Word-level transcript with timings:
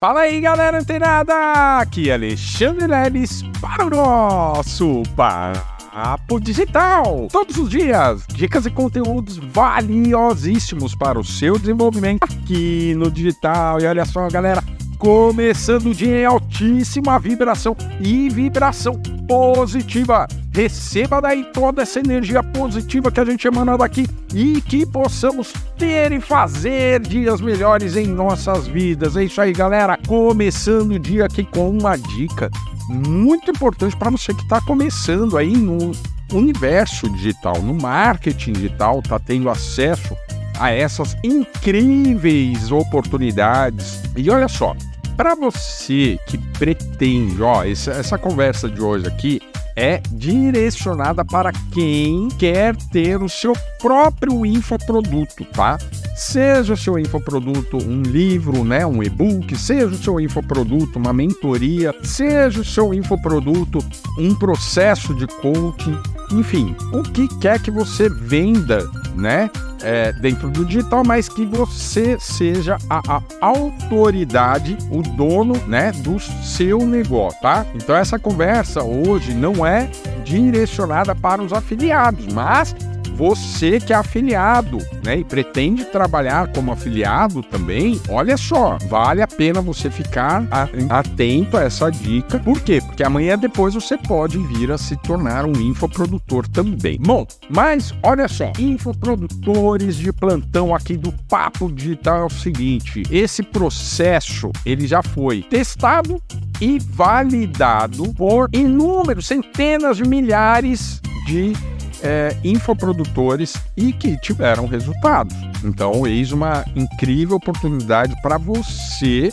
Fala 0.00 0.20
aí, 0.20 0.40
galera 0.40 0.78
antenada! 0.78 1.80
Aqui 1.80 2.08
é 2.08 2.12
Alexandre 2.12 2.86
Leles 2.86 3.42
para 3.60 3.84
o 3.84 3.90
nosso 3.90 5.02
Papo 5.16 6.38
Digital. 6.38 7.26
Todos 7.32 7.56
os 7.58 7.68
dias, 7.68 8.24
dicas 8.28 8.64
e 8.64 8.70
conteúdos 8.70 9.38
valiosíssimos 9.38 10.94
para 10.94 11.18
o 11.18 11.24
seu 11.24 11.58
desenvolvimento 11.58 12.22
aqui 12.22 12.94
no 12.94 13.10
digital. 13.10 13.80
E 13.80 13.86
olha 13.86 14.04
só, 14.04 14.28
galera, 14.28 14.62
começando 14.98 15.86
o 15.86 15.94
dia 15.94 16.22
em 16.22 16.24
altíssima 16.24 17.18
vibração 17.18 17.76
e 18.00 18.28
vibração 18.28 19.00
positiva. 19.28 20.26
Receba 20.52 21.20
daí 21.20 21.44
toda 21.52 21.82
essa 21.82 22.00
energia 22.00 22.42
positiva 22.42 23.10
que 23.12 23.20
a 23.20 23.24
gente 23.24 23.46
emana 23.46 23.78
daqui 23.78 24.06
e 24.34 24.60
que 24.60 24.84
possamos 24.84 25.52
ter 25.76 26.10
e 26.10 26.20
fazer 26.20 27.00
dias 27.00 27.40
melhores 27.40 27.94
em 27.94 28.06
nossas 28.06 28.66
vidas. 28.66 29.16
É 29.16 29.24
isso 29.24 29.40
aí, 29.40 29.52
galera. 29.52 29.96
Começando 30.06 30.92
o 30.92 30.98
dia 30.98 31.26
aqui 31.26 31.44
com 31.44 31.70
uma 31.70 31.96
dica 31.96 32.50
muito 32.88 33.50
importante 33.50 33.96
para 33.96 34.10
você 34.10 34.34
que 34.34 34.42
está 34.42 34.60
começando 34.60 35.36
aí 35.36 35.56
no 35.56 35.92
universo 36.32 37.08
digital, 37.10 37.60
no 37.62 37.74
marketing 37.74 38.52
digital, 38.52 39.00
está 39.00 39.18
tendo 39.18 39.48
acesso 39.48 40.16
a 40.58 40.70
essas 40.70 41.16
incríveis 41.22 42.72
oportunidades. 42.72 44.02
E 44.16 44.28
olha 44.30 44.48
só, 44.48 44.74
para 45.18 45.34
você 45.34 46.16
que 46.28 46.38
pretende, 46.56 47.42
ó, 47.42 47.64
essa, 47.64 47.90
essa 47.90 48.16
conversa 48.16 48.70
de 48.70 48.80
hoje 48.80 49.08
aqui 49.08 49.40
é 49.74 50.00
direcionada 50.12 51.24
para 51.24 51.50
quem 51.72 52.28
quer 52.38 52.76
ter 52.92 53.20
o 53.20 53.28
seu 53.28 53.52
próprio 53.80 54.46
infoproduto, 54.46 55.44
tá? 55.46 55.76
Seja 56.14 56.74
o 56.74 56.76
seu 56.76 56.96
infoproduto 57.00 57.78
um 57.78 58.02
livro, 58.02 58.62
né, 58.64 58.86
um 58.86 59.02
e-book, 59.02 59.56
seja 59.56 59.88
o 59.88 59.98
seu 59.98 60.20
infoproduto 60.20 61.00
uma 61.00 61.12
mentoria, 61.12 61.92
seja 62.04 62.60
o 62.60 62.64
seu 62.64 62.94
infoproduto 62.94 63.80
um 64.16 64.36
processo 64.36 65.12
de 65.14 65.26
coaching, 65.26 65.98
enfim, 66.32 66.76
o 66.92 67.02
que 67.02 67.26
quer 67.40 67.60
que 67.60 67.72
você 67.72 68.08
venda, 68.08 68.88
né? 69.16 69.50
É, 69.82 70.12
dentro 70.12 70.50
do 70.50 70.64
digital, 70.64 71.02
mas 71.04 71.28
que 71.28 71.44
você 71.44 72.18
seja 72.18 72.76
a, 72.88 73.16
a, 73.16 73.22
autoridade, 73.40 74.76
o 74.90 75.02
dono, 75.02 75.54
né, 75.66 75.92
do 75.92 76.18
seu 76.18 76.86
negócio, 76.86 77.40
tá? 77.40 77.64
Então 77.74 77.96
essa 77.96 78.18
conversa 78.18 78.82
hoje 78.82 79.34
não 79.34 79.64
é 79.66 79.88
direcionada 80.24 81.14
para 81.14 81.42
os 81.42 81.52
afiliados, 81.52 82.26
mas 82.32 82.74
você 83.18 83.80
que 83.80 83.92
é 83.92 83.96
afiliado, 83.96 84.78
né, 85.04 85.18
e 85.18 85.24
pretende 85.24 85.84
trabalhar 85.84 86.52
como 86.52 86.70
afiliado 86.70 87.42
também, 87.42 88.00
olha 88.08 88.36
só, 88.36 88.78
vale 88.88 89.20
a 89.20 89.26
pena 89.26 89.60
você 89.60 89.90
ficar 89.90 90.46
atento 90.88 91.56
a 91.56 91.64
essa 91.64 91.90
dica. 91.90 92.38
Por 92.38 92.60
quê? 92.60 92.80
Porque 92.80 93.02
amanhã 93.02 93.36
depois 93.36 93.74
você 93.74 93.98
pode 93.98 94.38
vir 94.38 94.70
a 94.70 94.78
se 94.78 94.96
tornar 94.98 95.44
um 95.44 95.60
infoprodutor 95.60 96.46
também. 96.46 96.96
Bom, 97.00 97.26
mas 97.50 97.92
olha 98.04 98.28
só, 98.28 98.52
infoprodutores 98.56 99.96
de 99.96 100.12
plantão 100.12 100.72
aqui 100.72 100.96
do 100.96 101.10
Papo 101.28 101.72
Digital 101.72 102.22
é 102.22 102.24
o 102.26 102.30
seguinte, 102.30 103.02
esse 103.10 103.42
processo 103.42 104.52
ele 104.64 104.86
já 104.86 105.02
foi 105.02 105.42
testado 105.42 106.22
e 106.60 106.78
validado 106.78 108.14
por 108.14 108.48
inúmeros, 108.52 109.26
centenas 109.26 109.96
de 109.96 110.04
milhares 110.04 111.00
de 111.26 111.52
é, 112.02 112.36
infoprodutores 112.44 113.54
e 113.76 113.92
que 113.92 114.16
tiveram 114.18 114.66
resultados. 114.66 115.34
Então, 115.64 116.06
eis 116.06 116.32
uma 116.32 116.64
incrível 116.74 117.36
oportunidade 117.36 118.14
para 118.22 118.38
você, 118.38 119.32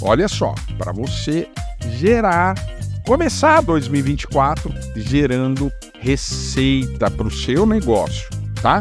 olha 0.00 0.28
só, 0.28 0.54
para 0.78 0.92
você 0.92 1.48
gerar, 1.98 2.54
começar 3.06 3.60
2024 3.60 4.72
gerando 4.96 5.70
receita 6.00 7.10
para 7.10 7.26
o 7.26 7.30
seu 7.30 7.66
negócio, 7.66 8.28
tá? 8.62 8.80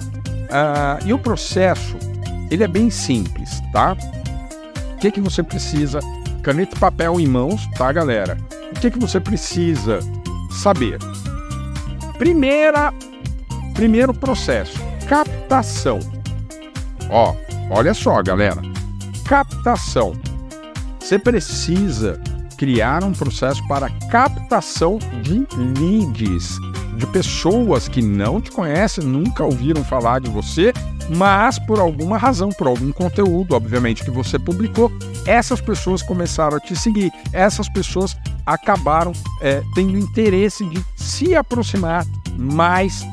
Ah, 0.52 1.00
e 1.06 1.14
o 1.14 1.20
processo, 1.20 1.98
ele 2.50 2.64
é 2.64 2.68
bem 2.68 2.90
simples, 2.90 3.62
tá? 3.72 3.96
O 4.94 4.98
que, 4.98 5.12
que 5.12 5.22
você 5.22 5.44
precisa? 5.44 6.00
Caneta 6.42 6.76
e 6.76 6.80
papel 6.80 7.20
em 7.20 7.28
mãos, 7.28 7.68
tá, 7.78 7.92
galera? 7.92 8.38
O 8.72 8.80
que, 8.80 8.90
que 8.90 9.00
você 9.00 9.20
precisa 9.20 10.00
saber? 10.50 10.98
Primeira 12.18 12.94
Primeiro 13.80 14.14
processo, 14.14 14.78
captação. 15.08 16.00
Ó, 17.10 17.34
olha 17.72 17.94
só, 17.94 18.22
galera. 18.22 18.62
Captação. 19.26 20.20
Você 21.00 21.18
precisa 21.18 22.22
criar 22.58 23.06
um 23.06 23.14
processo 23.14 23.66
para 23.70 23.90
captação 24.10 25.00
de 25.24 25.48
leads, 25.80 26.58
de 26.98 27.08
pessoas 27.08 27.88
que 27.88 28.02
não 28.02 28.42
te 28.42 28.52
conhecem, 28.52 29.06
nunca 29.06 29.46
ouviram 29.46 29.82
falar 29.82 30.20
de 30.20 30.30
você, 30.30 30.74
mas 31.16 31.58
por 31.58 31.80
alguma 31.80 32.18
razão, 32.18 32.50
por 32.50 32.68
algum 32.68 32.92
conteúdo, 32.92 33.56
obviamente, 33.56 34.04
que 34.04 34.12
você 34.12 34.38
publicou, 34.38 34.92
essas 35.26 35.62
pessoas 35.62 36.02
começaram 36.02 36.58
a 36.58 36.60
te 36.60 36.76
seguir, 36.76 37.14
essas 37.32 37.70
pessoas 37.70 38.18
acabaram 38.46 39.14
é, 39.42 39.64
tendo 39.74 39.98
interesse 39.98 40.66
de 40.66 40.84
se 40.98 41.34
aproximar 41.34 42.06
mais 42.38 43.06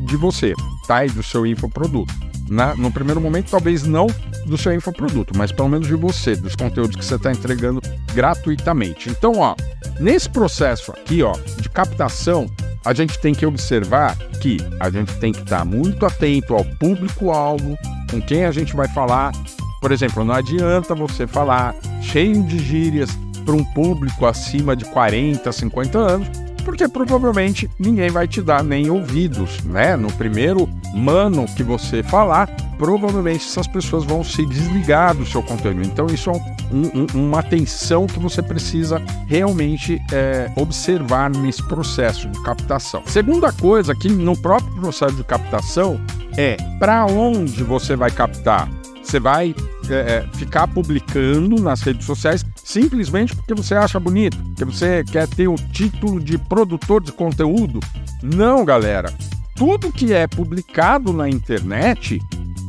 de 0.00 0.16
você, 0.16 0.54
tá? 0.86 1.04
E 1.04 1.10
do 1.10 1.22
seu 1.22 1.46
infoproduto. 1.46 2.12
Na, 2.48 2.74
no 2.74 2.90
primeiro 2.90 3.20
momento, 3.20 3.50
talvez 3.50 3.84
não 3.84 4.06
do 4.46 4.58
seu 4.58 4.74
infoproduto, 4.74 5.32
mas 5.36 5.52
pelo 5.52 5.68
menos 5.68 5.86
de 5.86 5.94
você, 5.94 6.36
dos 6.36 6.54
conteúdos 6.54 6.96
que 6.96 7.04
você 7.04 7.14
está 7.14 7.32
entregando 7.32 7.80
gratuitamente. 8.12 9.08
Então, 9.08 9.38
ó, 9.38 9.54
nesse 9.98 10.28
processo 10.28 10.92
aqui, 10.92 11.22
ó, 11.22 11.32
de 11.58 11.68
captação, 11.70 12.50
a 12.84 12.92
gente 12.92 13.18
tem 13.18 13.34
que 13.34 13.46
observar 13.46 14.16
que 14.40 14.58
a 14.80 14.90
gente 14.90 15.14
tem 15.18 15.32
que 15.32 15.40
estar 15.40 15.60
tá 15.60 15.64
muito 15.64 16.04
atento 16.04 16.54
ao 16.54 16.64
público-alvo, 16.64 17.76
com 18.10 18.20
quem 18.20 18.44
a 18.44 18.50
gente 18.50 18.74
vai 18.74 18.88
falar. 18.88 19.32
Por 19.80 19.92
exemplo, 19.92 20.24
não 20.24 20.34
adianta 20.34 20.94
você 20.94 21.26
falar 21.26 21.74
cheio 22.02 22.42
de 22.42 22.58
gírias 22.58 23.10
para 23.44 23.54
um 23.54 23.64
público 23.64 24.26
acima 24.26 24.76
de 24.76 24.84
40, 24.86 25.50
50 25.50 25.98
anos, 25.98 26.28
porque 26.64 26.88
provavelmente 26.88 27.68
ninguém 27.78 28.10
vai 28.10 28.26
te 28.26 28.40
dar 28.40 28.62
nem 28.62 28.90
ouvidos, 28.90 29.62
né? 29.64 29.96
No 29.96 30.12
primeiro 30.12 30.68
mano 30.94 31.46
que 31.56 31.62
você 31.62 32.02
falar, 32.02 32.48
provavelmente 32.78 33.44
essas 33.46 33.66
pessoas 33.66 34.04
vão 34.04 34.24
se 34.24 34.44
desligar 34.46 35.14
do 35.14 35.26
seu 35.26 35.42
conteúdo. 35.42 35.82
Então, 35.82 36.06
isso 36.06 36.30
é 36.30 36.32
um, 36.72 37.02
um, 37.02 37.06
uma 37.26 37.40
atenção 37.40 38.06
que 38.06 38.18
você 38.18 38.42
precisa 38.42 39.00
realmente 39.26 40.00
é, 40.12 40.50
observar 40.56 41.30
nesse 41.30 41.62
processo 41.68 42.28
de 42.28 42.42
captação. 42.42 43.02
Segunda 43.06 43.52
coisa, 43.52 43.94
que 43.94 44.08
no 44.08 44.36
próprio 44.36 44.74
processo 44.80 45.14
de 45.14 45.24
captação, 45.24 46.00
é 46.36 46.56
para 46.78 47.06
onde 47.06 47.62
você 47.62 47.94
vai 47.94 48.10
captar. 48.10 48.68
Você 49.02 49.20
vai 49.20 49.54
é, 49.90 49.94
é, 49.94 50.36
ficar 50.36 50.66
publicando 50.68 51.60
nas 51.60 51.82
redes 51.82 52.06
sociais 52.06 52.44
simplesmente 52.56 53.34
porque 53.34 53.54
você 53.54 53.74
acha 53.74 53.98
bonito, 53.98 54.36
porque 54.36 54.64
você 54.64 55.04
quer 55.04 55.26
ter 55.28 55.48
o 55.48 55.56
título 55.56 56.20
de 56.20 56.38
produtor 56.38 57.02
de 57.02 57.12
conteúdo. 57.12 57.80
Não, 58.22 58.64
galera. 58.64 59.12
Tudo 59.54 59.92
que 59.92 60.12
é 60.12 60.26
publicado 60.26 61.12
na 61.12 61.28
internet, 61.28 62.20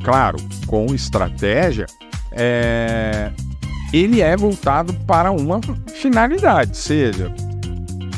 claro, 0.03 0.37
com 0.67 0.93
estratégia, 0.93 1.85
é... 2.31 3.31
ele 3.91 4.21
é 4.21 4.35
voltado 4.35 4.93
para 5.05 5.31
uma 5.31 5.61
finalidade, 5.87 6.75
seja, 6.77 7.33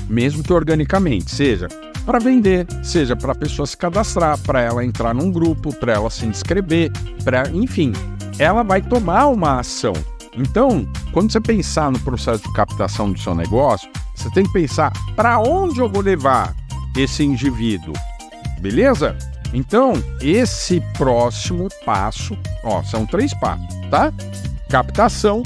mesmo 0.09 0.43
que 0.43 0.51
organicamente, 0.51 1.31
seja 1.31 1.67
para 2.05 2.19
vender, 2.19 2.67
seja 2.83 3.15
para 3.15 3.31
a 3.31 3.35
pessoa 3.35 3.65
se 3.65 3.75
cadastrar, 3.75 4.37
para 4.39 4.61
ela 4.61 4.85
entrar 4.85 5.13
num 5.13 5.31
grupo, 5.31 5.73
para 5.75 5.93
ela 5.93 6.09
se 6.09 6.25
inscrever, 6.25 6.91
para, 7.23 7.49
enfim, 7.49 7.91
ela 8.37 8.63
vai 8.63 8.81
tomar 8.81 9.27
uma 9.27 9.59
ação. 9.59 9.93
Então, 10.37 10.87
quando 11.13 11.31
você 11.31 11.39
pensar 11.39 11.91
no 11.91 11.99
processo 11.99 12.43
de 12.43 12.53
captação 12.53 13.11
do 13.11 13.19
seu 13.19 13.33
negócio, 13.33 13.89
você 14.13 14.29
tem 14.31 14.45
que 14.45 14.53
pensar 14.53 14.91
para 15.15 15.39
onde 15.39 15.79
eu 15.79 15.89
vou 15.89 16.01
levar 16.01 16.53
esse 16.97 17.23
indivíduo, 17.23 17.93
beleza? 18.59 19.17
Então, 19.53 19.93
esse 20.21 20.81
próximo 20.97 21.69
passo, 21.85 22.37
ó, 22.63 22.83
são 22.83 23.05
três 23.05 23.33
passos, 23.35 23.65
tá? 23.89 24.11
Captação. 24.69 25.41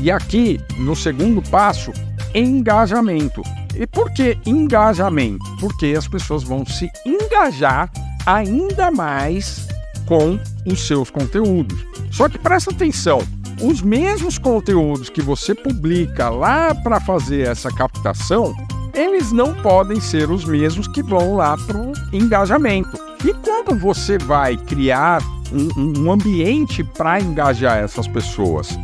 E 0.00 0.10
aqui, 0.10 0.58
no 0.78 0.96
segundo 0.96 1.42
passo, 1.50 1.92
engajamento. 2.34 3.42
E 3.74 3.86
por 3.86 4.10
que 4.12 4.38
engajamento? 4.46 5.44
Porque 5.60 5.94
as 5.96 6.08
pessoas 6.08 6.42
vão 6.42 6.64
se 6.64 6.90
engajar 7.04 7.90
ainda 8.24 8.90
mais 8.90 9.66
com 10.06 10.38
os 10.66 10.86
seus 10.86 11.10
conteúdos. 11.10 11.84
Só 12.10 12.28
que 12.28 12.38
presta 12.38 12.70
atenção, 12.70 13.20
os 13.62 13.82
mesmos 13.82 14.38
conteúdos 14.38 15.08
que 15.08 15.20
você 15.20 15.54
publica 15.54 16.28
lá 16.30 16.74
para 16.74 17.00
fazer 17.00 17.46
essa 17.46 17.70
captação, 17.70 18.54
eles 18.94 19.32
não 19.32 19.54
podem 19.54 20.00
ser 20.00 20.30
os 20.30 20.44
mesmos 20.44 20.88
que 20.88 21.02
vão 21.02 21.36
lá 21.36 21.56
para 21.56 21.76
o 21.76 21.92
engajamento. 22.12 22.98
E 23.24 23.34
como 23.34 23.78
você 23.78 24.18
vai 24.18 24.56
criar 24.56 25.22
um, 25.52 26.00
um 26.00 26.12
ambiente 26.12 26.82
para 26.82 27.20
engajar 27.20 27.78
essas 27.78 28.08
pessoas? 28.08 28.78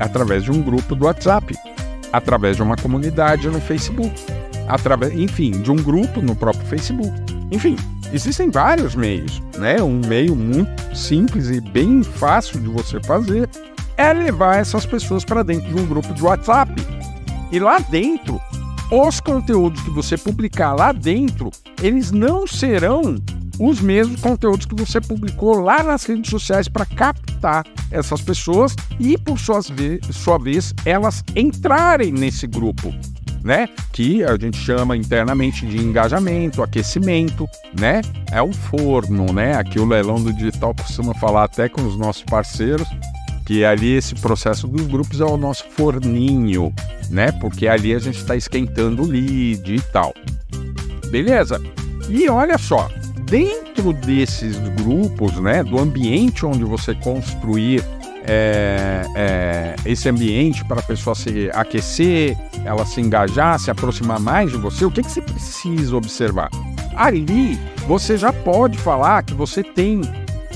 Através 0.00 0.44
de 0.44 0.50
um 0.50 0.62
grupo 0.62 0.94
do 0.94 1.06
WhatsApp, 1.06 1.54
através 2.12 2.56
de 2.56 2.62
uma 2.62 2.76
comunidade 2.76 3.48
no 3.48 3.60
Facebook, 3.60 4.14
através, 4.68 5.12
enfim, 5.14 5.50
de 5.50 5.70
um 5.70 5.76
grupo 5.76 6.20
no 6.20 6.34
próprio 6.34 6.66
Facebook. 6.66 7.12
Enfim, 7.50 7.76
existem 8.12 8.50
vários 8.50 8.94
meios, 8.94 9.42
né? 9.58 9.82
Um 9.82 10.00
meio 10.06 10.34
muito 10.34 10.96
simples 10.96 11.48
e 11.50 11.60
bem 11.60 12.02
fácil 12.02 12.60
de 12.60 12.68
você 12.68 13.00
fazer 13.02 13.48
é 13.96 14.12
levar 14.12 14.56
essas 14.56 14.86
pessoas 14.86 15.24
para 15.24 15.42
dentro 15.42 15.68
de 15.68 15.80
um 15.80 15.86
grupo 15.86 16.14
de 16.14 16.22
WhatsApp. 16.22 16.72
E 17.50 17.58
lá 17.58 17.78
dentro, 17.78 18.40
os 18.90 19.20
conteúdos 19.20 19.82
que 19.82 19.90
você 19.90 20.16
publicar 20.16 20.74
lá 20.74 20.92
dentro, 20.92 21.50
eles 21.82 22.10
não 22.10 22.46
serão 22.46 23.16
os 23.58 23.80
mesmos 23.80 24.20
conteúdos 24.20 24.66
que 24.66 24.74
você 24.74 25.00
publicou 25.00 25.60
lá 25.60 25.82
nas 25.82 26.04
redes 26.04 26.30
sociais 26.30 26.68
para 26.68 26.86
captar 26.86 27.66
essas 27.90 28.20
pessoas 28.20 28.76
e, 29.00 29.18
por 29.18 29.38
suas 29.38 29.68
sua 30.12 30.38
vez, 30.38 30.72
elas 30.84 31.24
entrarem 31.34 32.12
nesse 32.12 32.46
grupo. 32.46 32.94
Né? 33.42 33.68
Que 33.92 34.24
a 34.24 34.36
gente 34.36 34.58
chama 34.58 34.96
internamente 34.96 35.64
de 35.64 35.78
engajamento, 35.78 36.62
aquecimento, 36.62 37.48
né? 37.78 38.02
É 38.32 38.42
o 38.42 38.52
forno, 38.52 39.32
né? 39.32 39.54
Aqui 39.54 39.78
o 39.78 39.86
leilão 39.86 40.22
do 40.22 40.32
digital 40.32 40.74
costuma 40.74 41.14
falar 41.14 41.44
até 41.44 41.68
com 41.68 41.82
os 41.82 41.96
nossos 41.96 42.24
parceiros 42.24 42.88
que 43.48 43.64
ali 43.64 43.96
esse 43.96 44.14
processo 44.14 44.68
dos 44.68 44.86
grupos 44.86 45.22
é 45.22 45.24
o 45.24 45.38
nosso 45.38 45.64
forninho, 45.70 46.70
né? 47.08 47.32
Porque 47.32 47.66
ali 47.66 47.94
a 47.94 47.98
gente 47.98 48.18
está 48.18 48.36
esquentando 48.36 49.02
o 49.02 49.06
lead 49.06 49.74
e 49.74 49.80
tal. 49.90 50.12
Beleza? 51.10 51.58
E 52.10 52.28
olha 52.28 52.58
só, 52.58 52.90
dentro 53.24 53.94
desses 53.94 54.58
grupos, 54.82 55.32
né, 55.40 55.64
do 55.64 55.78
ambiente 55.78 56.44
onde 56.44 56.62
você 56.62 56.94
construir 56.96 57.82
é, 58.28 59.06
é, 59.14 59.76
esse 59.86 60.08
ambiente 60.08 60.64
para 60.64 60.80
a 60.80 60.82
pessoa 60.82 61.14
se 61.14 61.50
aquecer, 61.54 62.36
ela 62.64 62.84
se 62.84 63.00
engajar, 63.00 63.58
se 63.58 63.70
aproximar 63.70 64.20
mais 64.20 64.50
de 64.50 64.58
você, 64.58 64.84
o 64.84 64.90
que, 64.90 65.02
que 65.02 65.10
você 65.10 65.22
precisa 65.22 65.96
observar? 65.96 66.50
Ali 66.94 67.58
você 67.86 68.18
já 68.18 68.32
pode 68.32 68.76
falar 68.76 69.22
que 69.22 69.32
você 69.32 69.62
tem 69.62 70.02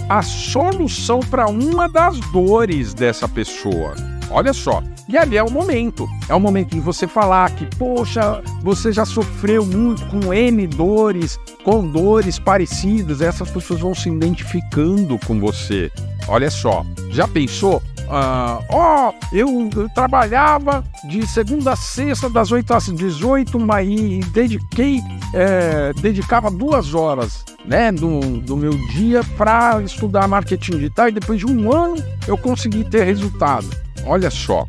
a 0.08 0.20
solução 0.20 1.20
para 1.20 1.46
uma 1.48 1.88
das 1.88 2.20
dores 2.32 2.92
dessa 2.92 3.26
pessoa. 3.26 3.94
Olha 4.30 4.52
só, 4.52 4.82
e 5.08 5.16
ali 5.16 5.36
é 5.36 5.42
o 5.42 5.50
momento. 5.50 6.08
É 6.28 6.34
o 6.34 6.40
momento 6.40 6.70
de 6.70 6.80
você 6.80 7.06
falar 7.06 7.50
que, 7.50 7.66
poxa, 7.76 8.42
você 8.62 8.92
já 8.92 9.04
sofreu 9.04 9.64
muito 9.64 10.04
com 10.06 10.32
N 10.32 10.66
dores, 10.66 11.38
com 11.64 11.86
dores 11.86 12.38
parecidas, 12.38 13.20
essas 13.20 13.50
pessoas 13.50 13.80
vão 13.80 13.94
se 13.94 14.08
identificando 14.08 15.18
com 15.26 15.38
você. 15.38 15.90
Olha 16.28 16.50
só, 16.50 16.84
já 17.12 17.28
pensou? 17.28 17.82
Ah, 18.08 18.60
ó, 18.68 19.12
eu, 19.32 19.70
eu, 19.74 19.88
trabalhava 19.90 20.84
de 21.08 21.26
segunda 21.26 21.72
a 21.72 21.76
sexta, 21.76 22.28
das 22.28 22.50
8 22.50 22.74
às 22.74 22.86
18, 22.86 23.58
mas 23.60 23.86
dediquei, 24.32 25.00
é, 25.32 25.92
dedicava 25.94 26.50
duas 26.50 26.94
horas 26.94 27.44
né, 27.64 27.92
do, 27.92 28.20
do 28.40 28.56
meu 28.56 28.76
dia 28.88 29.22
para 29.36 29.80
estudar 29.82 30.26
marketing 30.26 30.72
digital 30.72 31.08
e 31.08 31.12
depois 31.12 31.38
de 31.38 31.46
um 31.46 31.72
ano 31.72 31.96
eu 32.26 32.36
consegui 32.36 32.84
ter 32.84 33.04
resultado. 33.04 33.68
Olha 34.04 34.30
só, 34.30 34.66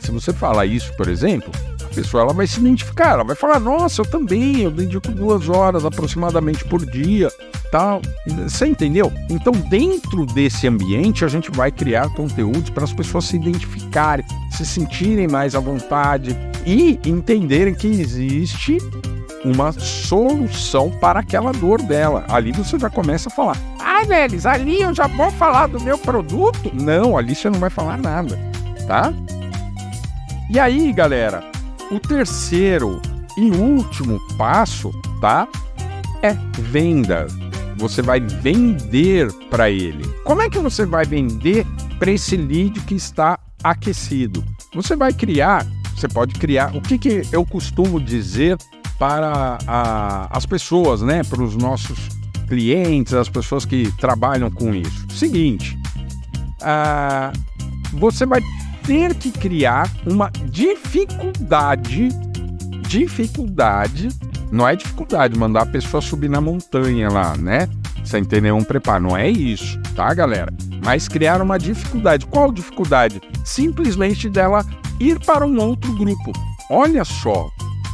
se 0.00 0.10
você 0.10 0.32
falar 0.32 0.66
isso, 0.66 0.92
por 0.96 1.08
exemplo, 1.08 1.50
a 1.82 1.94
pessoa 1.94 2.24
ela 2.24 2.32
vai 2.32 2.46
se 2.46 2.60
identificar, 2.60 3.12
ela 3.12 3.24
vai 3.24 3.36
falar: 3.36 3.58
Nossa, 3.58 4.02
eu 4.02 4.06
também, 4.06 4.60
eu 4.62 4.70
dedico 4.70 5.12
duas 5.12 5.48
horas 5.48 5.84
aproximadamente 5.84 6.64
por 6.64 6.84
dia, 6.84 7.30
tal. 7.74 8.00
Você 8.24 8.66
entendeu? 8.66 9.12
Então, 9.28 9.52
dentro 9.52 10.24
desse 10.26 10.68
ambiente, 10.68 11.24
a 11.24 11.28
gente 11.28 11.50
vai 11.50 11.72
criar 11.72 12.08
conteúdos 12.10 12.70
para 12.70 12.84
as 12.84 12.92
pessoas 12.92 13.24
se 13.24 13.34
identificarem, 13.34 14.24
se 14.52 14.64
sentirem 14.64 15.26
mais 15.26 15.56
à 15.56 15.58
vontade 15.58 16.36
e 16.64 17.00
entenderem 17.04 17.74
que 17.74 17.88
existe 17.88 18.78
uma 19.44 19.72
solução 19.72 20.88
para 21.00 21.18
aquela 21.18 21.50
dor 21.50 21.82
dela. 21.82 22.24
Ali 22.28 22.52
você 22.52 22.78
já 22.78 22.88
começa 22.88 23.28
a 23.28 23.32
falar: 23.32 23.56
Ah, 23.80 24.04
Nelis, 24.06 24.46
ali 24.46 24.80
eu 24.80 24.94
já 24.94 25.08
vou 25.08 25.32
falar 25.32 25.66
do 25.66 25.80
meu 25.80 25.98
produto? 25.98 26.70
Não, 26.72 27.18
ali 27.18 27.34
você 27.34 27.50
não 27.50 27.58
vai 27.58 27.70
falar 27.70 27.98
nada, 27.98 28.38
tá? 28.86 29.12
E 30.48 30.60
aí, 30.60 30.92
galera, 30.92 31.42
o 31.90 31.98
terceiro 31.98 33.02
e 33.36 33.50
último 33.50 34.20
passo, 34.38 34.92
tá? 35.20 35.48
É 36.22 36.34
venda. 36.60 37.26
Você 37.84 38.00
vai 38.00 38.18
vender 38.18 39.30
para 39.50 39.70
ele. 39.70 40.08
Como 40.24 40.40
é 40.40 40.48
que 40.48 40.58
você 40.58 40.86
vai 40.86 41.04
vender 41.04 41.66
para 41.98 42.10
esse 42.10 42.34
lead 42.34 42.80
que 42.80 42.94
está 42.94 43.38
aquecido? 43.62 44.42
Você 44.74 44.96
vai 44.96 45.12
criar, 45.12 45.66
você 45.94 46.08
pode 46.08 46.32
criar. 46.32 46.74
O 46.74 46.80
que, 46.80 46.96
que 46.96 47.22
eu 47.30 47.44
costumo 47.44 48.00
dizer 48.00 48.56
para 48.98 49.58
a, 49.66 50.34
as 50.34 50.46
pessoas, 50.46 51.02
né? 51.02 51.22
Para 51.24 51.42
os 51.42 51.56
nossos 51.56 52.08
clientes, 52.48 53.12
as 53.12 53.28
pessoas 53.28 53.66
que 53.66 53.92
trabalham 53.98 54.50
com 54.50 54.74
isso. 54.74 55.04
Seguinte, 55.10 55.78
uh, 56.62 57.38
você 57.98 58.24
vai 58.24 58.40
ter 58.86 59.14
que 59.14 59.30
criar 59.30 59.90
uma 60.06 60.30
dificuldade, 60.50 62.08
dificuldade, 62.88 64.08
não 64.50 64.66
é 64.66 64.76
dificuldade 64.76 65.38
mandar 65.38 65.62
a 65.62 65.66
pessoa 65.66 66.00
subir 66.00 66.28
na 66.28 66.40
montanha 66.40 67.08
lá, 67.10 67.36
né? 67.36 67.68
Sem 68.04 68.24
ter 68.24 68.42
nenhum 68.42 68.62
preparo, 68.62 69.02
não 69.02 69.16
é 69.16 69.28
isso, 69.30 69.80
tá, 69.94 70.12
galera? 70.12 70.52
Mas 70.84 71.08
criar 71.08 71.40
uma 71.40 71.58
dificuldade. 71.58 72.26
Qual 72.26 72.52
dificuldade? 72.52 73.20
Simplesmente 73.44 74.28
dela 74.28 74.64
ir 75.00 75.18
para 75.20 75.46
um 75.46 75.58
outro 75.60 75.92
grupo. 75.96 76.32
Olha 76.70 77.04
só, 77.04 77.48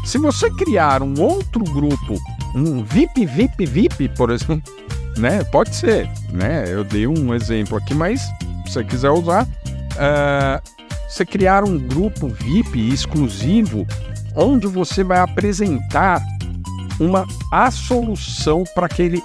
se 0.04 0.18
você 0.18 0.50
criar 0.50 1.02
um 1.02 1.20
outro 1.20 1.62
grupo, 1.64 2.16
um 2.54 2.82
VIP, 2.82 3.26
VIP, 3.26 3.66
VIP, 3.66 4.08
por 4.10 4.30
exemplo, 4.30 4.62
né? 5.16 5.44
Pode 5.44 5.74
ser, 5.74 6.08
né? 6.32 6.64
Eu 6.66 6.84
dei 6.84 7.06
um 7.06 7.34
exemplo 7.34 7.76
aqui, 7.76 7.94
mas 7.94 8.20
se 8.66 8.72
você 8.72 8.84
quiser 8.84 9.10
usar, 9.10 9.44
uh, 9.44 10.60
você 11.08 11.24
criar 11.24 11.64
um 11.64 11.78
grupo 11.78 12.28
VIP 12.28 12.92
exclusivo 12.92 13.86
onde 14.34 14.66
você 14.66 15.02
vai 15.02 15.18
apresentar 15.18 16.22
uma 17.00 17.26
a 17.50 17.70
solução 17.70 18.62
para 18.74 18.86
aquele 18.86 19.22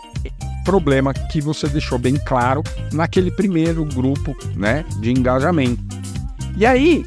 problema 0.63 1.13
que 1.13 1.39
você 1.39 1.67
deixou 1.67 1.99
bem 1.99 2.15
claro 2.25 2.63
naquele 2.91 3.29
primeiro 3.29 3.85
grupo, 3.85 4.35
né, 4.55 4.83
de 4.99 5.11
engajamento. 5.11 5.83
E 6.57 6.65
aí, 6.65 7.05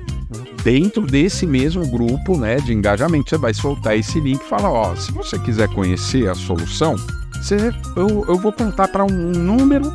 dentro 0.62 1.06
desse 1.06 1.46
mesmo 1.46 1.86
grupo, 1.88 2.38
né, 2.38 2.56
de 2.56 2.72
engajamento, 2.72 3.30
você 3.30 3.38
vai 3.38 3.54
soltar 3.54 3.96
esse 3.96 4.20
link 4.20 4.40
e 4.40 4.48
falar, 4.48 4.70
ó, 4.70 4.94
se 4.94 5.10
você 5.10 5.38
quiser 5.38 5.68
conhecer 5.70 6.28
a 6.28 6.34
solução, 6.34 6.94
você, 7.34 7.72
eu, 7.96 8.24
eu 8.28 8.38
vou 8.38 8.52
contar 8.52 8.88
para 8.88 9.04
um 9.04 9.08
número 9.08 9.92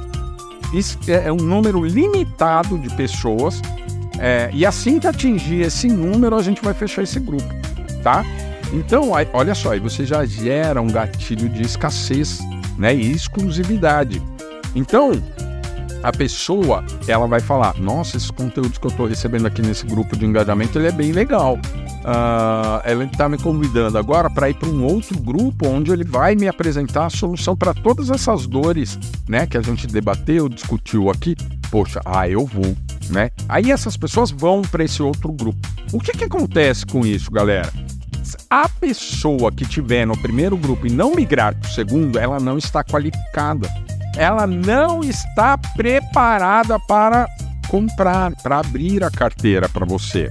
é, 1.07 1.27
é 1.27 1.31
um 1.31 1.37
número 1.37 1.85
limitado 1.85 2.79
de 2.79 2.89
pessoas 2.95 3.61
é, 4.19 4.49
e 4.53 4.65
assim 4.65 4.99
que 4.99 5.07
atingir 5.07 5.61
esse 5.61 5.87
número, 5.87 6.35
a 6.35 6.41
gente 6.41 6.63
vai 6.63 6.73
fechar 6.73 7.03
esse 7.03 7.19
grupo, 7.19 7.47
tá? 8.01 8.25
Então, 8.73 9.11
olha 9.33 9.53
só, 9.53 9.71
aí 9.71 9.79
você 9.79 10.03
já 10.03 10.25
gera 10.25 10.81
um 10.81 10.87
gatilho 10.87 11.47
de 11.47 11.61
escassez, 11.61 12.39
né, 12.77 12.93
e 12.93 13.11
exclusividade. 13.11 14.21
Então, 14.75 15.11
a 16.01 16.11
pessoa, 16.11 16.83
ela 17.07 17.27
vai 17.27 17.39
falar, 17.39 17.79
nossa, 17.79 18.17
esse 18.17 18.33
conteúdo 18.33 18.79
que 18.79 18.87
eu 18.87 18.91
estou 18.91 19.05
recebendo 19.05 19.45
aqui 19.45 19.61
nesse 19.61 19.85
grupo 19.85 20.17
de 20.17 20.25
engajamento, 20.25 20.77
ele 20.79 20.87
é 20.87 20.91
bem 20.91 21.11
legal. 21.11 21.53
Uh, 21.53 22.81
ela 22.83 23.05
está 23.05 23.29
me 23.29 23.37
convidando 23.37 23.97
agora 23.97 24.29
para 24.29 24.49
ir 24.49 24.55
para 24.55 24.67
um 24.67 24.83
outro 24.83 25.17
grupo 25.19 25.67
onde 25.67 25.91
ele 25.91 26.03
vai 26.03 26.35
me 26.35 26.47
apresentar 26.47 27.05
a 27.05 27.09
solução 27.09 27.55
para 27.55 27.73
todas 27.73 28.09
essas 28.09 28.47
dores, 28.47 28.99
né, 29.29 29.45
que 29.45 29.55
a 29.55 29.61
gente 29.61 29.87
debateu, 29.87 30.49
discutiu 30.49 31.09
aqui. 31.09 31.37
Poxa, 31.71 32.01
ah, 32.03 32.27
eu 32.27 32.45
vou 32.45 32.75
né? 33.09 33.31
Aí 33.47 33.71
essas 33.71 33.97
pessoas 33.97 34.31
vão 34.31 34.61
para 34.61 34.83
esse 34.83 35.01
outro 35.01 35.31
grupo. 35.31 35.59
O 35.91 35.99
que, 35.99 36.11
que 36.11 36.23
acontece 36.23 36.85
com 36.85 37.05
isso, 37.05 37.31
galera? 37.31 37.71
A 38.49 38.67
pessoa 38.69 39.51
que 39.51 39.65
tiver 39.65 40.05
no 40.05 40.17
primeiro 40.17 40.57
grupo 40.57 40.87
e 40.87 40.91
não 40.91 41.13
migrar 41.13 41.55
para 41.55 41.69
o 41.69 41.73
segundo, 41.73 42.17
ela 42.17 42.39
não 42.39 42.57
está 42.57 42.83
qualificada. 42.83 43.67
Ela 44.15 44.45
não 44.45 45.01
está 45.01 45.57
preparada 45.57 46.79
para 46.79 47.27
comprar, 47.67 48.33
para 48.41 48.59
abrir 48.59 49.03
a 49.03 49.09
carteira 49.09 49.67
para 49.67 49.85
você. 49.85 50.29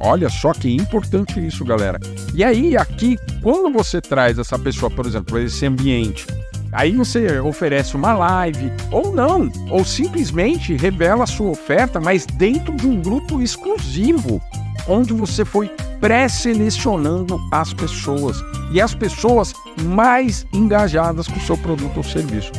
Olha 0.00 0.28
só 0.28 0.52
que 0.52 0.74
importante 0.74 1.44
isso, 1.44 1.64
galera. 1.64 1.98
E 2.34 2.44
aí, 2.44 2.76
aqui, 2.76 3.18
quando 3.42 3.72
você 3.72 4.00
traz 4.00 4.38
essa 4.38 4.58
pessoa, 4.58 4.90
por 4.90 5.06
exemplo, 5.06 5.32
para 5.32 5.42
esse 5.42 5.66
ambiente 5.66 6.26
Aí 6.72 6.92
você 6.92 7.40
oferece 7.40 7.96
uma 7.96 8.12
live, 8.14 8.70
ou 8.90 9.12
não, 9.12 9.50
ou 9.70 9.84
simplesmente 9.84 10.76
revela 10.76 11.24
a 11.24 11.26
sua 11.26 11.50
oferta, 11.50 11.98
mas 11.98 12.26
dentro 12.26 12.74
de 12.76 12.86
um 12.86 13.00
grupo 13.00 13.40
exclusivo, 13.40 14.40
onde 14.86 15.12
você 15.12 15.44
foi 15.44 15.70
pré-selecionando 16.00 17.38
as 17.52 17.72
pessoas 17.72 18.42
e 18.72 18.80
as 18.80 18.94
pessoas 18.94 19.52
mais 19.82 20.46
engajadas 20.52 21.28
com 21.28 21.36
o 21.36 21.42
seu 21.42 21.56
produto 21.56 21.96
ou 21.96 22.04
serviço. 22.04 22.52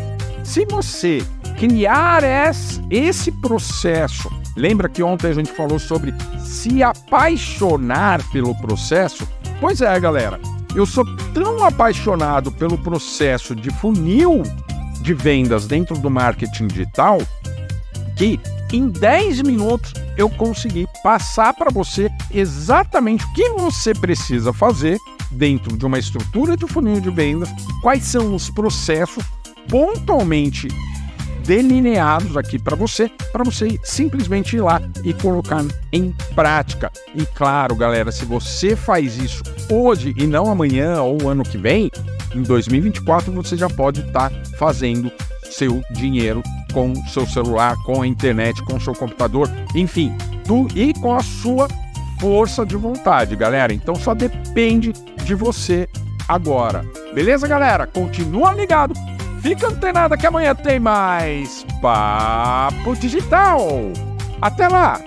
Se 0.43 0.65
você 0.65 1.23
criar 1.57 2.23
esse 2.89 3.31
processo 3.31 4.29
Lembra 4.59 4.89
que 4.89 5.01
ontem 5.01 5.27
a 5.27 5.33
gente 5.33 5.53
falou 5.53 5.79
sobre 5.79 6.13
se 6.37 6.83
apaixonar 6.83 8.21
pelo 8.29 8.53
processo? 8.55 9.25
Pois 9.61 9.79
é, 9.79 9.97
galera. 9.97 10.37
Eu 10.75 10.85
sou 10.85 11.05
tão 11.33 11.63
apaixonado 11.63 12.51
pelo 12.51 12.77
processo 12.77 13.55
de 13.55 13.71
funil 13.71 14.43
de 15.01 15.13
vendas 15.13 15.65
dentro 15.65 15.97
do 15.97 16.09
marketing 16.09 16.67
digital 16.67 17.19
que 18.17 18.37
em 18.73 18.89
10 18.89 19.43
minutos 19.43 19.93
eu 20.17 20.29
consegui 20.29 20.85
passar 21.03 21.53
para 21.53 21.71
você 21.71 22.09
exatamente 22.31 23.25
o 23.25 23.33
que 23.33 23.49
você 23.51 23.93
precisa 23.93 24.53
fazer 24.53 24.97
dentro 25.31 25.77
de 25.77 25.85
uma 25.85 25.99
estrutura 25.99 26.57
de 26.57 26.67
funil 26.67 26.99
de 26.99 27.09
vendas, 27.09 27.49
quais 27.81 28.03
são 28.03 28.33
os 28.33 28.49
processos 28.49 29.23
pontualmente 29.67 30.67
delineados 31.45 32.37
aqui 32.37 32.59
para 32.59 32.75
você, 32.75 33.09
para 33.31 33.43
você 33.43 33.79
simplesmente 33.83 34.55
ir 34.55 34.61
lá 34.61 34.81
e 35.03 35.13
colocar 35.13 35.65
em 35.91 36.13
prática. 36.35 36.91
E 37.15 37.25
claro, 37.25 37.75
galera, 37.75 38.11
se 38.11 38.23
você 38.23 38.75
faz 38.75 39.17
isso 39.17 39.41
hoje 39.71 40.13
e 40.15 40.27
não 40.27 40.51
amanhã 40.51 41.01
ou 41.01 41.27
ano 41.27 41.43
que 41.43 41.57
vem, 41.57 41.89
em 42.35 42.43
2024 42.43 43.31
você 43.31 43.57
já 43.57 43.67
pode 43.67 44.01
estar 44.01 44.29
tá 44.29 44.41
fazendo 44.59 45.11
seu 45.43 45.81
dinheiro 45.91 46.43
com 46.71 46.93
seu 47.07 47.25
celular, 47.25 47.75
com 47.83 48.01
a 48.03 48.07
internet, 48.07 48.63
com 48.63 48.79
seu 48.79 48.93
computador, 48.93 49.49
enfim, 49.73 50.15
tu 50.49 50.67
e 50.75 50.93
com 50.95 51.13
a 51.13 51.21
sua 51.21 51.67
força 52.19 52.65
de 52.65 52.75
vontade, 52.75 53.35
galera. 53.35 53.71
Então 53.71 53.93
só 53.93 54.15
depende 54.15 54.91
de 55.23 55.35
você 55.35 55.87
agora. 56.27 56.83
Beleza, 57.13 57.47
galera? 57.47 57.85
Continua 57.85 58.53
ligado 58.53 58.93
Fica 59.41 59.67
antenada 59.67 60.17
que 60.17 60.27
amanhã 60.27 60.53
tem 60.53 60.79
mais 60.79 61.65
Papo 61.81 62.95
Digital. 62.95 63.61
Até 64.41 64.67
lá! 64.67 64.99